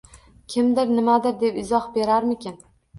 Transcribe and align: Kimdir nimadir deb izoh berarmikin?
Kimdir 0.53 0.89
nimadir 0.95 1.39
deb 1.47 1.63
izoh 1.67 1.89
berarmikin? 1.95 2.63